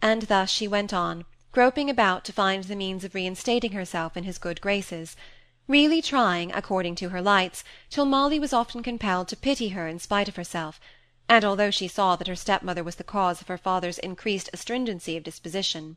And 0.00 0.22
thus 0.22 0.50
she 0.50 0.66
went 0.66 0.94
on, 0.94 1.26
groping 1.52 1.90
about 1.90 2.24
to 2.24 2.32
find 2.32 2.64
the 2.64 2.76
means 2.76 3.04
of 3.04 3.14
reinstating 3.14 3.72
herself 3.72 4.16
in 4.16 4.24
his 4.24 4.38
good 4.38 4.60
graces, 4.60 5.16
really 5.66 6.00
trying, 6.00 6.52
according 6.52 6.94
to 6.94 7.08
her 7.08 7.20
lights, 7.20 7.64
till 7.88 8.04
Molly 8.04 8.38
was 8.38 8.52
often 8.52 8.82
compelled 8.82 9.28
to 9.28 9.36
pity 9.36 9.70
her 9.70 9.88
in 9.88 9.98
spite 9.98 10.28
of 10.28 10.36
herself, 10.36 10.80
and 11.28 11.44
although 11.44 11.70
she 11.70 11.88
saw 11.88 12.16
that 12.16 12.28
her 12.28 12.36
stepmother 12.36 12.82
was 12.82 12.96
the 12.96 13.04
cause 13.04 13.40
of 13.40 13.48
her 13.48 13.58
father's 13.58 13.98
increased 13.98 14.50
astringency 14.52 15.16
of 15.16 15.22
disposition. 15.22 15.96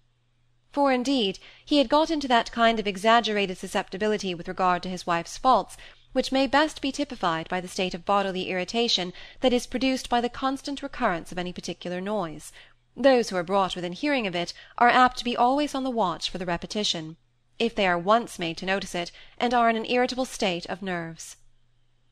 For 0.71 0.91
indeed 0.91 1.37
he 1.63 1.77
had 1.77 1.89
got 1.89 2.09
into 2.09 2.27
that 2.27 2.51
kind 2.51 2.79
of 2.79 2.87
exaggerated 2.87 3.57
susceptibility 3.57 4.33
with 4.33 4.47
regard 4.47 4.81
to 4.83 4.89
his 4.89 5.05
wife's 5.05 5.37
faults 5.37 5.77
which 6.13 6.31
may 6.31 6.45
best 6.45 6.81
be 6.81 6.91
typified 6.91 7.49
by 7.49 7.59
the 7.59 7.67
state 7.67 7.93
of 7.93 8.05
bodily 8.05 8.49
irritation 8.49 9.13
that 9.41 9.53
is 9.53 9.65
produced 9.65 10.09
by 10.09 10.21
the 10.21 10.29
constant 10.29 10.81
recurrence 10.83 11.31
of 11.31 11.37
any 11.39 11.51
particular 11.51 11.99
noise 11.99 12.51
those 12.95 13.29
who 13.29 13.35
are 13.35 13.43
brought 13.43 13.75
within 13.75 13.93
hearing 13.93 14.27
of 14.27 14.35
it 14.35 14.53
are 14.77 14.89
apt 14.89 15.17
to 15.17 15.23
be 15.23 15.35
always 15.35 15.73
on 15.73 15.83
the 15.83 15.89
watch 15.89 16.29
for 16.29 16.37
the 16.37 16.45
repetition 16.45 17.17
if 17.57 17.73
they 17.73 17.87
are 17.87 17.97
once 17.97 18.37
made 18.37 18.57
to 18.57 18.65
notice 18.65 18.93
it 18.93 19.11
and 19.37 19.53
are 19.53 19.69
in 19.69 19.75
an 19.75 19.89
irritable 19.89 20.25
state 20.25 20.65
of 20.67 20.81
nerves 20.81 21.37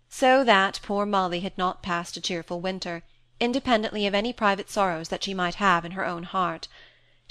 so 0.10 0.44
that 0.44 0.80
poor 0.82 1.06
molly 1.06 1.42
had 1.42 1.56
not 1.58 1.84
passed 1.84 2.18
a 2.18 2.22
cheerful 2.22 2.60
winter 2.60 3.04
independently 3.40 4.08
of 4.08 4.16
any 4.16 4.34
private 4.34 4.70
sorrows 4.70 5.10
that 5.10 5.24
she 5.24 5.34
might 5.34 5.56
have 5.56 5.86
in 5.86 5.92
her 5.92 6.06
own 6.06 6.24
heart 6.24 6.68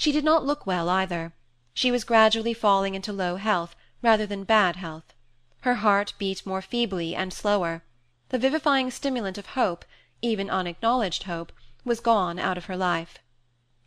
she 0.01 0.11
did 0.11 0.23
not 0.23 0.43
look 0.43 0.65
well 0.65 0.89
either. 0.89 1.31
She 1.75 1.91
was 1.91 2.03
gradually 2.03 2.55
falling 2.55 2.95
into 2.95 3.13
low 3.13 3.35
health, 3.35 3.75
rather 4.01 4.25
than 4.25 4.45
bad 4.45 4.75
health. 4.75 5.13
Her 5.59 5.75
heart 5.75 6.15
beat 6.17 6.43
more 6.43 6.63
feebly 6.63 7.15
and 7.15 7.31
slower. 7.31 7.83
The 8.29 8.39
vivifying 8.39 8.89
stimulant 8.89 9.37
of 9.37 9.53
hope, 9.53 9.85
even 10.19 10.49
unacknowledged 10.49 11.25
hope, 11.29 11.51
was 11.85 11.99
gone 11.99 12.39
out 12.39 12.57
of 12.57 12.65
her 12.65 12.75
life. 12.75 13.19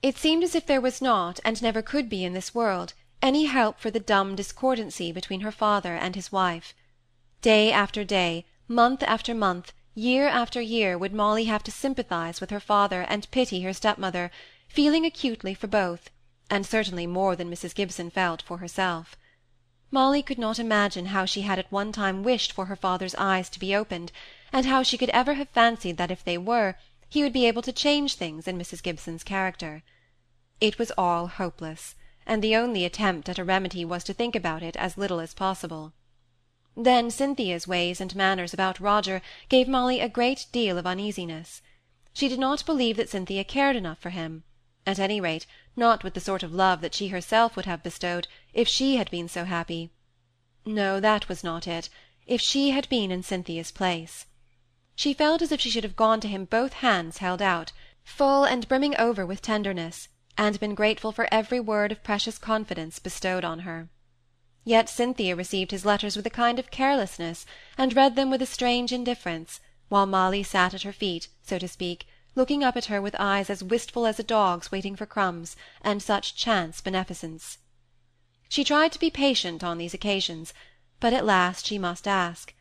It 0.04 0.18
seemed 0.18 0.44
as 0.44 0.54
if 0.54 0.66
there 0.66 0.82
was 0.82 1.00
not, 1.00 1.40
and 1.46 1.62
never 1.62 1.80
could 1.80 2.10
be 2.10 2.26
in 2.26 2.34
this 2.34 2.54
world, 2.54 2.92
any 3.22 3.46
help 3.46 3.80
for 3.80 3.90
the 3.90 3.98
dumb 3.98 4.36
discordancy 4.36 5.12
between 5.12 5.40
her 5.40 5.50
father 5.50 5.94
and 5.94 6.14
his 6.14 6.30
wife. 6.30 6.74
Day 7.40 7.72
after 7.72 8.04
day, 8.04 8.44
month 8.68 9.02
after 9.04 9.32
month, 9.32 9.72
year 9.94 10.28
after 10.28 10.60
year, 10.60 10.98
would 10.98 11.14
Molly 11.14 11.44
have 11.44 11.62
to 11.62 11.70
sympathize 11.70 12.38
with 12.38 12.50
her 12.50 12.60
father 12.60 13.00
and 13.08 13.30
pity 13.30 13.62
her 13.62 13.72
stepmother, 13.72 14.30
feeling 14.68 15.06
acutely 15.06 15.54
for 15.54 15.68
both, 15.68 16.10
and 16.50 16.66
certainly 16.66 17.06
more 17.06 17.34
than 17.34 17.50
Mrs. 17.50 17.74
Gibson 17.74 18.10
felt 18.10 18.42
for 18.42 18.58
herself. 18.58 19.16
Molly 19.90 20.22
could 20.22 20.38
not 20.38 20.58
imagine 20.58 21.06
how 21.06 21.24
she 21.24 21.40
had 21.40 21.58
at 21.58 21.72
one 21.72 21.92
time 21.92 22.22
wished 22.22 22.52
for 22.52 22.66
her 22.66 22.76
father's 22.76 23.14
eyes 23.14 23.48
to 23.48 23.58
be 23.58 23.74
opened, 23.74 24.12
and 24.52 24.66
how 24.66 24.82
she 24.82 24.98
could 24.98 25.08
ever 25.14 25.32
have 25.32 25.48
fancied 25.48 25.96
that 25.96 26.10
if 26.10 26.22
they 26.22 26.36
were, 26.36 26.76
he 27.08 27.22
would 27.22 27.32
be 27.32 27.46
able 27.46 27.62
to 27.62 27.72
change 27.72 28.16
things 28.16 28.46
in 28.46 28.58
Mrs. 28.58 28.82
Gibson's 28.82 29.24
character. 29.24 29.82
It 30.64 30.78
was 30.78 30.90
all 30.96 31.26
hopeless, 31.26 31.94
and 32.24 32.42
the 32.42 32.56
only 32.56 32.86
attempt 32.86 33.28
at 33.28 33.38
a 33.38 33.44
remedy 33.44 33.84
was 33.84 34.02
to 34.04 34.14
think 34.14 34.34
about 34.34 34.62
it 34.62 34.76
as 34.76 34.96
little 34.96 35.20
as 35.20 35.34
possible. 35.34 35.92
Then 36.74 37.10
Cynthia's 37.10 37.68
ways 37.68 38.00
and 38.00 38.16
manners 38.16 38.54
about 38.54 38.80
Roger 38.80 39.20
gave 39.50 39.68
Molly 39.68 40.00
a 40.00 40.08
great 40.08 40.46
deal 40.52 40.78
of 40.78 40.86
uneasiness. 40.86 41.60
She 42.14 42.28
did 42.28 42.38
not 42.38 42.64
believe 42.64 42.96
that 42.96 43.10
Cynthia 43.10 43.44
cared 43.44 43.76
enough 43.76 43.98
for 43.98 44.08
him, 44.08 44.42
at 44.86 44.98
any 44.98 45.20
rate, 45.20 45.44
not 45.76 46.02
with 46.02 46.14
the 46.14 46.18
sort 46.28 46.42
of 46.42 46.54
love 46.54 46.80
that 46.80 46.94
she 46.94 47.08
herself 47.08 47.56
would 47.56 47.66
have 47.66 47.82
bestowed, 47.82 48.26
if 48.54 48.66
she 48.66 48.96
had 48.96 49.10
been 49.10 49.28
so 49.28 49.44
happy. 49.44 49.90
No, 50.64 50.98
that 50.98 51.28
was 51.28 51.44
not 51.44 51.66
it, 51.66 51.90
if 52.26 52.40
she 52.40 52.70
had 52.70 52.88
been 52.88 53.10
in 53.10 53.22
Cynthia's 53.22 53.70
place. 53.70 54.24
She 54.96 55.12
felt 55.12 55.42
as 55.42 55.52
if 55.52 55.60
she 55.60 55.68
should 55.68 55.84
have 55.84 55.94
gone 55.94 56.20
to 56.20 56.28
him 56.28 56.46
both 56.46 56.72
hands 56.72 57.18
held 57.18 57.42
out, 57.42 57.72
full 58.02 58.44
and 58.44 58.66
brimming 58.66 58.96
over 58.96 59.26
with 59.26 59.42
tenderness, 59.42 60.08
and 60.36 60.58
been 60.60 60.74
grateful 60.74 61.12
for 61.12 61.28
every 61.30 61.60
word 61.60 61.92
of 61.92 62.02
precious 62.02 62.38
confidence 62.38 62.98
bestowed 62.98 63.44
on 63.44 63.60
her. 63.60 63.88
Yet 64.64 64.88
Cynthia 64.88 65.36
received 65.36 65.70
his 65.70 65.84
letters 65.84 66.16
with 66.16 66.26
a 66.26 66.30
kind 66.30 66.58
of 66.58 66.70
carelessness, 66.70 67.44
and 67.76 67.94
read 67.94 68.16
them 68.16 68.30
with 68.30 68.40
a 68.40 68.46
strange 68.46 68.92
indifference, 68.92 69.60
while 69.88 70.06
Molly 70.06 70.42
sat 70.42 70.72
at 70.74 70.82
her 70.82 70.92
feet, 70.92 71.28
so 71.42 71.58
to 71.58 71.68
speak, 71.68 72.06
looking 72.34 72.64
up 72.64 72.76
at 72.76 72.86
her 72.86 73.00
with 73.00 73.14
eyes 73.18 73.48
as 73.50 73.62
wistful 73.62 74.06
as 74.06 74.18
a 74.18 74.24
dog's 74.24 74.72
waiting 74.72 74.96
for 74.96 75.06
crumbs, 75.06 75.54
and 75.82 76.02
such 76.02 76.34
chance 76.34 76.80
beneficence. 76.80 77.58
She 78.48 78.64
tried 78.64 78.92
to 78.92 78.98
be 78.98 79.10
patient 79.10 79.62
on 79.62 79.78
these 79.78 79.94
occasions, 79.94 80.54
but 80.98 81.12
at 81.12 81.26
last 81.26 81.66
she 81.66 81.78
must 81.78 82.08
ask, 82.08 82.54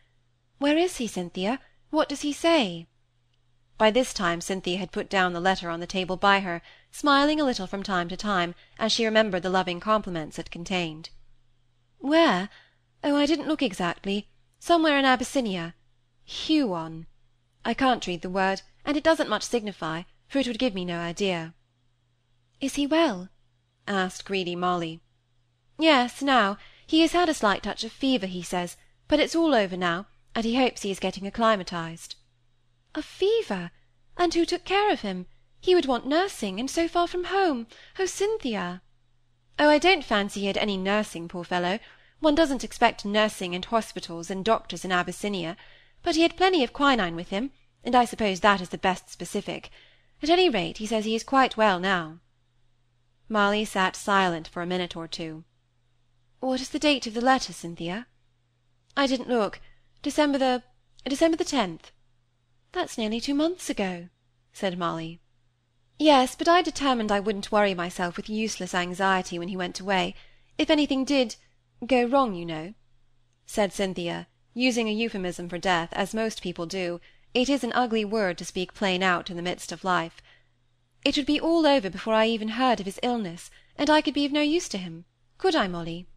"Where 0.59 0.77
is 0.77 0.97
he, 0.97 1.07
Cynthia? 1.07 1.59
What 1.89 2.09
does 2.09 2.21
he 2.21 2.33
say?" 2.33 2.87
By 3.77 3.89
this 3.89 4.13
time 4.13 4.41
Cynthia 4.41 4.77
had 4.77 4.91
put 4.91 5.09
down 5.09 5.33
the 5.33 5.39
letter 5.39 5.69
on 5.69 5.79
the 5.79 5.87
table 5.87 6.17
by 6.17 6.41
her, 6.41 6.61
smiling 6.95 7.41
a 7.41 7.43
little 7.43 7.65
from 7.65 7.81
time 7.81 8.07
to 8.07 8.15
time, 8.15 8.53
as 8.77 8.91
she 8.91 9.03
remembered 9.03 9.41
the 9.41 9.49
loving 9.49 9.79
compliments 9.79 10.37
it 10.37 10.51
contained. 10.51 11.09
"Where? 11.97 12.49
Oh, 13.03 13.17
I 13.17 13.25
didn't 13.25 13.47
look 13.47 13.63
exactly. 13.63 14.29
Somewhere 14.59 14.99
in 14.99 15.03
Abyssinia. 15.03 15.73
Huon. 16.23 17.07
I 17.65 17.73
can't 17.73 18.05
read 18.05 18.21
the 18.21 18.29
word, 18.29 18.61
and 18.85 18.95
it 18.95 19.03
doesn't 19.03 19.27
much 19.27 19.41
signify, 19.41 20.03
for 20.27 20.37
it 20.37 20.45
would 20.45 20.59
give 20.59 20.75
me 20.75 20.85
no 20.85 20.99
idea." 20.99 21.55
"Is 22.61 22.75
he 22.75 22.85
well?" 22.85 23.29
asked 23.87 24.23
greedy 24.23 24.55
Molly. 24.55 25.01
"Yes, 25.79 26.21
now. 26.21 26.59
He 26.85 27.01
has 27.01 27.13
had 27.13 27.27
a 27.27 27.33
slight 27.33 27.63
touch 27.63 27.83
of 27.83 27.91
fever, 27.91 28.27
he 28.27 28.43
says, 28.43 28.77
but 29.07 29.19
it's 29.19 29.35
all 29.35 29.55
over 29.55 29.75
now, 29.75 30.05
and 30.35 30.45
he 30.45 30.57
hopes 30.57 30.83
he 30.83 30.91
is 30.91 30.99
getting 30.99 31.25
acclimatized." 31.25 32.17
"A 32.93 33.01
fever! 33.01 33.71
And 34.15 34.31
who 34.31 34.45
took 34.45 34.63
care 34.63 34.91
of 34.93 35.01
him? 35.01 35.25
He 35.63 35.75
would 35.75 35.85
want 35.85 36.05
nursing, 36.05 36.59
and 36.59 36.69
so 36.69 36.89
far 36.89 37.07
from 37.07 37.23
home. 37.23 37.67
Oh, 37.97 38.05
Cynthia!" 38.05 38.81
"Oh, 39.57 39.69
I 39.69 39.79
don't 39.79 40.03
fancy 40.03 40.41
he 40.41 40.47
had 40.47 40.57
any 40.57 40.75
nursing, 40.75 41.29
poor 41.29 41.45
fellow. 41.45 41.79
One 42.19 42.35
doesn't 42.35 42.65
expect 42.65 43.05
nursing 43.05 43.55
and 43.55 43.63
hospitals 43.63 44.29
and 44.29 44.43
doctors 44.43 44.83
in 44.83 44.91
Abyssinia. 44.91 45.55
But 46.01 46.17
he 46.17 46.23
had 46.23 46.35
plenty 46.35 46.65
of 46.65 46.73
quinine 46.73 47.15
with 47.15 47.29
him, 47.29 47.51
and 47.81 47.95
I 47.95 48.03
suppose 48.03 48.41
that 48.41 48.59
is 48.59 48.69
the 48.69 48.77
best 48.77 49.09
specific. 49.09 49.69
At 50.21 50.29
any 50.29 50.49
rate, 50.49 50.79
he 50.79 50.85
says 50.85 51.05
he 51.05 51.15
is 51.15 51.23
quite 51.23 51.55
well 51.55 51.79
now." 51.79 52.19
Molly 53.29 53.63
sat 53.63 53.95
silent 53.95 54.49
for 54.49 54.61
a 54.61 54.67
minute 54.67 54.97
or 54.97 55.07
two. 55.07 55.45
"What 56.41 56.59
is 56.59 56.71
the 56.71 56.77
date 56.77 57.07
of 57.07 57.13
the 57.13 57.21
letter, 57.21 57.53
Cynthia?" 57.53 58.07
"I 58.97 59.07
didn't 59.07 59.29
look. 59.29 59.61
December 60.01 60.37
the 60.37 60.63
December 61.05 61.37
the 61.37 61.45
tenth." 61.45 61.93
"That's 62.73 62.97
nearly 62.97 63.21
two 63.21 63.33
months 63.33 63.69
ago," 63.69 64.09
said 64.51 64.77
Molly. 64.77 65.21
"Yes, 65.99 66.33
but 66.35 66.47
I 66.47 66.63
determined 66.63 67.11
I 67.11 67.19
wouldn't 67.19 67.51
worry 67.51 67.75
myself 67.75 68.17
with 68.17 68.27
useless 68.27 68.73
anxiety 68.73 69.37
when 69.37 69.49
he 69.49 69.55
went 69.55 69.79
away, 69.79 70.15
if 70.57 70.71
anything 70.71 71.05
did 71.05 71.35
go 71.85 72.03
wrong, 72.05 72.33
you 72.33 72.47
know," 72.47 72.73
said 73.45 73.71
Cynthia, 73.71 74.25
using 74.55 74.89
a 74.89 74.91
euphemism 74.91 75.47
for 75.47 75.59
death, 75.59 75.89
as 75.91 76.15
most 76.15 76.41
people 76.41 76.65
do. 76.65 76.99
It 77.35 77.47
is 77.47 77.63
an 77.63 77.73
ugly 77.73 78.03
word 78.03 78.39
to 78.39 78.45
speak 78.45 78.73
plain 78.73 79.03
out 79.03 79.29
in 79.29 79.35
the 79.35 79.43
midst 79.43 79.71
of 79.71 79.83
life. 79.83 80.19
It 81.05 81.15
would 81.15 81.27
be 81.27 81.39
all 81.39 81.67
over 81.67 81.91
before 81.91 82.15
I 82.15 82.25
even 82.25 82.47
heard 82.57 82.79
of 82.79 82.87
his 82.87 82.99
illness, 83.03 83.51
and 83.75 83.87
I 83.87 84.01
could 84.01 84.15
be 84.15 84.25
of 84.25 84.31
no 84.31 84.41
use 84.41 84.67
to 84.69 84.79
him. 84.79 85.05
Could 85.37 85.55
I, 85.55 85.67
Molly? 85.67 86.07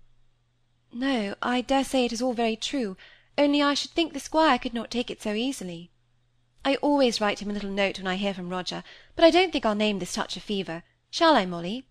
No, 0.90 1.35
I 1.42 1.61
dare 1.61 1.85
say 1.85 2.06
it 2.06 2.14
is 2.14 2.23
all 2.23 2.33
very 2.33 2.56
true, 2.56 2.97
only 3.37 3.61
I 3.61 3.75
should 3.75 3.90
think 3.90 4.14
the 4.14 4.21
squire 4.21 4.59
could 4.59 4.73
not 4.73 4.90
take 4.90 5.11
it 5.11 5.21
so 5.21 5.35
easily. 5.35 5.90
I 6.66 6.75
always 6.82 7.20
write 7.20 7.40
him 7.40 7.49
a 7.49 7.52
little 7.52 7.70
note 7.70 7.99
when 7.99 8.08
I 8.08 8.16
hear 8.16 8.35
from 8.35 8.49
Roger, 8.49 8.82
but 9.14 9.25
I 9.25 9.30
don't 9.30 9.52
think 9.52 9.64
I'll 9.64 9.76
name 9.76 10.00
this 10.00 10.14
touch 10.14 10.37
of 10.37 10.42
fever. 10.42 10.82
Shall 11.12 11.37
I, 11.37 11.46
Molly? 11.46 11.87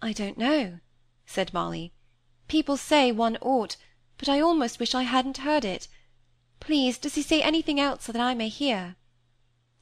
I 0.00 0.12
don't 0.12 0.38
know, 0.38 0.78
said 1.26 1.52
Molly. 1.52 1.92
People 2.46 2.76
say 2.76 3.10
one 3.10 3.36
ought, 3.40 3.76
but 4.16 4.28
I 4.28 4.38
almost 4.38 4.78
wish 4.78 4.94
I 4.94 5.02
hadn't 5.02 5.38
heard 5.38 5.64
it. 5.64 5.88
Please, 6.60 6.98
does 6.98 7.16
he 7.16 7.22
say 7.22 7.42
anything 7.42 7.80
else 7.80 8.06
that 8.06 8.14
I 8.14 8.32
may 8.32 8.48
hear? 8.48 8.94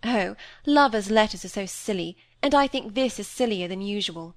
Oh, 0.02 0.36
lovers' 0.64 1.10
letters 1.10 1.44
are 1.44 1.48
so 1.48 1.66
silly, 1.66 2.16
and 2.42 2.54
I 2.54 2.66
think 2.68 2.94
this 2.94 3.20
is 3.20 3.28
sillier 3.28 3.68
than 3.68 3.82
usual, 3.82 4.36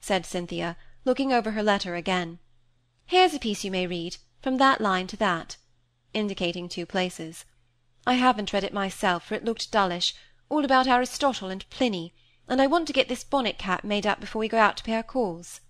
said 0.00 0.26
Cynthia, 0.26 0.76
looking 1.04 1.32
over 1.32 1.52
her 1.52 1.62
letter 1.62 1.94
again. 1.94 2.40
Here's 3.04 3.34
a 3.34 3.38
piece 3.38 3.62
you 3.62 3.70
may 3.70 3.86
read, 3.86 4.16
from 4.42 4.56
that 4.56 4.80
line 4.80 5.06
to 5.06 5.16
that, 5.18 5.58
indicating 6.12 6.68
two 6.68 6.86
places. 6.86 7.44
I 8.08 8.14
haven't 8.14 8.52
read 8.52 8.62
it 8.62 8.72
myself, 8.72 9.24
for 9.24 9.34
it 9.34 9.44
looked 9.44 9.72
dullish, 9.72 10.14
all 10.48 10.64
about 10.64 10.86
Aristotle 10.86 11.50
and 11.50 11.68
Pliny, 11.70 12.14
and 12.46 12.62
I 12.62 12.68
want 12.68 12.86
to 12.86 12.92
get 12.92 13.08
this 13.08 13.24
bonnet 13.24 13.58
cap 13.58 13.82
made 13.82 14.06
up 14.06 14.20
before 14.20 14.38
we 14.38 14.48
go 14.48 14.58
out 14.58 14.76
to 14.76 14.84
pay 14.84 14.94
our 14.94 15.02
calls. 15.02 15.60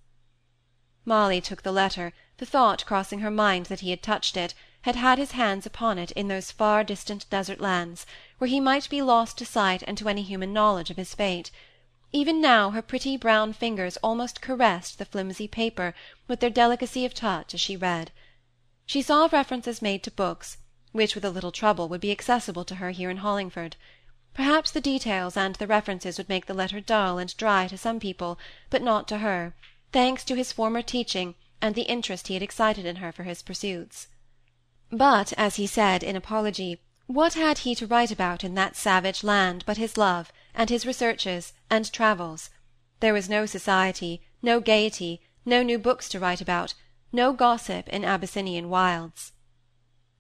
Molly 1.07 1.41
took 1.41 1.63
the 1.63 1.73
letter, 1.73 2.13
the 2.37 2.45
thought 2.45 2.85
crossing 2.85 3.21
her 3.21 3.31
mind 3.31 3.67
that 3.67 3.81
he 3.81 3.89
had 3.89 4.03
touched 4.03 4.37
it, 4.37 4.53
had 4.83 4.97
had 4.97 5.17
his 5.17 5.33
hands 5.33 5.65
upon 5.65 5.99
it 5.99 6.11
in 6.11 6.29
those 6.29 6.51
far 6.51 6.85
distant 6.85 7.29
desert 7.31 7.59
lands, 7.59 8.05
where 8.37 8.49
he 8.49 8.61
might 8.61 8.91
be 8.91 9.01
lost 9.01 9.39
to 9.39 9.47
sight 9.47 9.83
and 9.87 9.97
to 9.97 10.09
any 10.09 10.23
human 10.23 10.53
knowledge 10.53 10.91
of 10.91 10.99
his 10.99 11.15
fate. 11.15 11.51
Even 12.13 12.41
now 12.41 12.71
her 12.71 12.83
pretty 12.83 13.17
brown 13.17 13.55
fingers 13.55 13.97
almost 13.99 14.43
caressed 14.43 14.99
the 14.99 15.07
flimsy 15.07 15.49
paper 15.49 15.95
with 16.29 16.41
their 16.41 16.51
delicacy 16.51 17.07
of 17.07 17.15
touch 17.15 17.55
as 17.55 17.61
she 17.63 17.79
read. 17.79 18.13
She 18.85 19.01
saw 19.01 19.27
references 19.33 19.81
made 19.81 20.03
to 20.03 20.11
books, 20.11 20.59
which 20.97 21.15
with 21.15 21.25
a 21.25 21.31
little 21.31 21.53
trouble 21.53 21.89
would 21.89 22.01
be 22.01 22.11
accessible 22.11 22.65
to 22.65 22.77
her 22.77 22.91
here 22.91 23.11
in 23.11 23.19
Hollingford. 23.19 23.77
Perhaps 24.35 24.71
the 24.71 24.81
details 24.81 25.37
and 25.37 25.55
the 25.55 25.67
references 25.67 26.19
would 26.19 26.29
make 26.29 26.47
the 26.47 26.55
letter 26.55 26.81
dull 26.81 27.19
and 27.19 27.37
dry 27.37 27.69
to 27.69 27.79
some 27.79 28.01
people, 28.01 28.39
but 28.71 28.83
not 28.83 29.07
to 29.09 29.19
her, 29.19 29.55
thanks 29.93 30.25
to 30.25 30.35
his 30.35 30.53
former 30.53 30.83
teaching 30.83 31.35
and 31.63 31.75
the 31.75 31.83
interest 31.83 32.29
he 32.29 32.35
had 32.35 32.43
excited 32.43 32.85
in 32.85 32.97
her 32.97 33.13
for 33.13 33.23
his 33.23 33.43
pursuits. 33.43 34.09
But, 34.91 35.33
as 35.35 35.57
he 35.57 35.67
said 35.67 36.03
in 36.03 36.17
apology, 36.17 36.81
what 37.07 37.35
had 37.35 37.59
he 37.59 37.75
to 37.77 37.87
write 37.87 38.11
about 38.11 38.45
in 38.45 38.55
that 38.55 38.77
savage 38.77 39.23
land 39.25 39.65
but 39.67 39.77
his 39.77 39.97
love, 39.97 40.33
and 40.55 40.69
his 40.71 40.85
researches, 40.85 41.53
and 41.71 41.91
travels? 41.93 42.51
There 43.01 43.15
was 43.15 43.29
no 43.29 43.47
society, 43.47 44.23
no 44.43 44.61
gaiety, 44.61 45.21
no 45.45 45.63
new 45.63 45.79
books 45.79 46.09
to 46.11 46.21
write 46.21 46.41
about, 46.41 46.75
no 47.13 47.33
gossip 47.33 47.89
in 47.89 48.05
Abyssinian 48.05 48.69
wilds. 48.69 49.33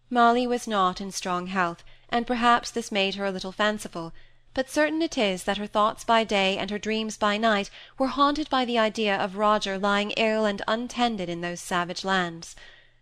Molly 0.08 0.46
was 0.46 0.68
not 0.68 1.00
in 1.00 1.10
strong 1.10 1.48
health, 1.48 1.82
and 2.08 2.28
perhaps 2.28 2.70
this 2.70 2.92
made 2.92 3.16
her 3.16 3.26
a 3.26 3.32
little 3.32 3.50
fanciful, 3.50 4.12
but 4.54 4.70
certain 4.70 5.02
it 5.02 5.18
is 5.18 5.42
that 5.42 5.56
her 5.56 5.66
thoughts 5.66 6.04
by 6.04 6.22
day 6.22 6.56
and 6.56 6.70
her 6.70 6.78
dreams 6.78 7.16
by 7.16 7.36
night 7.36 7.70
were 7.98 8.06
haunted 8.06 8.48
by 8.48 8.64
the 8.64 8.78
idea 8.78 9.16
of 9.16 9.36
Roger 9.36 9.76
lying 9.76 10.12
ill 10.12 10.44
and 10.44 10.62
untended 10.68 11.28
in 11.28 11.40
those 11.40 11.60
savage 11.60 12.04
lands. 12.04 12.54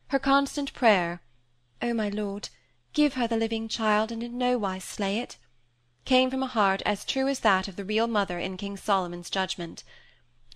Her 0.09 0.19
constant 0.19 0.73
prayer, 0.73 1.21
"O 1.83 1.93
my 1.93 2.09
lord, 2.09 2.49
give 2.95 3.15
her 3.15 3.27
the 3.29 3.37
living 3.37 3.69
child, 3.69 4.11
and 4.11 4.23
in 4.23 4.39
no 4.39 4.57
wise 4.57 4.83
slay 4.85 5.19
it," 5.19 5.37
came 6.07 6.31
from 6.31 6.43
a 6.43 6.47
heart 6.47 6.81
as 6.87 7.05
true 7.05 7.29
as 7.29 7.41
that 7.41 7.69
of 7.69 7.77
the 7.77 7.85
real 7.85 8.07
mother 8.07 8.39
in 8.39 8.57
King 8.57 8.79
Solomon's 8.79 9.29
judgment. 9.29 9.85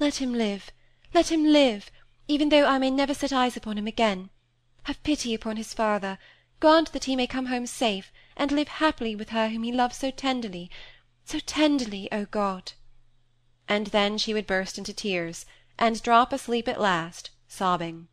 "Let 0.00 0.14
him 0.16 0.32
live, 0.32 0.70
let 1.12 1.30
him 1.30 1.44
live, 1.44 1.90
even 2.26 2.48
though 2.48 2.64
I 2.66 2.78
may 2.78 2.90
never 2.90 3.12
set 3.12 3.34
eyes 3.34 3.54
upon 3.54 3.76
him 3.76 3.86
again. 3.86 4.30
Have 4.84 5.02
pity 5.02 5.34
upon 5.34 5.58
his 5.58 5.74
father 5.74 6.18
grant 6.60 6.90
that 6.92 7.04
he 7.04 7.14
may 7.14 7.24
come 7.28 7.46
home 7.46 7.68
safe, 7.68 8.10
and 8.36 8.50
live 8.50 8.66
happily 8.66 9.14
with 9.14 9.28
her 9.28 9.48
whom 9.48 9.62
he 9.62 9.70
loves 9.70 9.96
so 9.96 10.10
tenderly, 10.10 10.68
so 11.24 11.38
tenderly, 11.38 12.10
O 12.10 12.24
God!" 12.24 12.72
and 13.68 13.86
then 13.88 14.18
she 14.18 14.34
would 14.34 14.44
burst 14.44 14.76
into 14.76 14.92
tears, 14.92 15.46
and 15.78 16.02
drop 16.02 16.32
asleep 16.32 16.66
at 16.66 16.80
last, 16.80 17.30
sobbing. 17.46 18.08